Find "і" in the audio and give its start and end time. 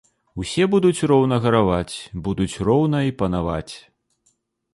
3.11-3.15